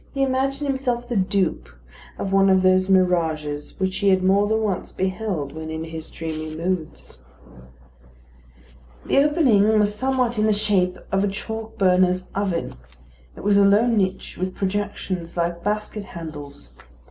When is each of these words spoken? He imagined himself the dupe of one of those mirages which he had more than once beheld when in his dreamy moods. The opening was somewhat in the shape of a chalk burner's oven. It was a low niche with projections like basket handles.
He 0.15 0.23
imagined 0.23 0.67
himself 0.67 1.07
the 1.07 1.15
dupe 1.15 1.69
of 2.17 2.33
one 2.33 2.49
of 2.49 2.63
those 2.63 2.89
mirages 2.89 3.79
which 3.79 3.97
he 3.97 4.09
had 4.09 4.23
more 4.23 4.47
than 4.47 4.59
once 4.59 4.91
beheld 4.91 5.51
when 5.51 5.69
in 5.69 5.83
his 5.83 6.09
dreamy 6.09 6.55
moods. 6.55 7.23
The 9.05 9.19
opening 9.19 9.77
was 9.79 9.93
somewhat 9.93 10.39
in 10.39 10.47
the 10.47 10.53
shape 10.53 10.97
of 11.11 11.23
a 11.23 11.27
chalk 11.27 11.77
burner's 11.77 12.29
oven. 12.33 12.77
It 13.35 13.43
was 13.43 13.57
a 13.57 13.63
low 13.63 13.85
niche 13.85 14.39
with 14.39 14.55
projections 14.55 15.37
like 15.37 15.63
basket 15.63 16.05
handles. 16.05 16.73